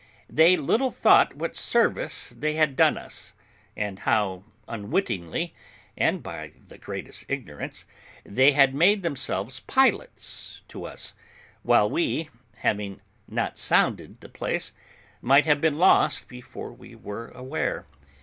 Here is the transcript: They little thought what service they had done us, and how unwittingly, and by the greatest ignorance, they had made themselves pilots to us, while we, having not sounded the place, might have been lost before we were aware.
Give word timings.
They 0.31 0.57
little 0.57 0.89
thought 0.89 1.35
what 1.35 1.55
service 1.55 2.31
they 2.35 2.55
had 2.55 2.75
done 2.75 2.97
us, 2.97 3.35
and 3.77 3.99
how 3.99 4.43
unwittingly, 4.67 5.53
and 5.95 6.23
by 6.23 6.53
the 6.69 6.79
greatest 6.79 7.23
ignorance, 7.29 7.85
they 8.23 8.53
had 8.53 8.73
made 8.73 9.03
themselves 9.03 9.59
pilots 9.59 10.61
to 10.69 10.85
us, 10.85 11.13
while 11.61 11.87
we, 11.87 12.29
having 12.55 12.99
not 13.27 13.59
sounded 13.59 14.21
the 14.21 14.29
place, 14.29 14.73
might 15.21 15.45
have 15.45 15.61
been 15.61 15.77
lost 15.77 16.27
before 16.27 16.73
we 16.73 16.95
were 16.95 17.27
aware. 17.35 17.85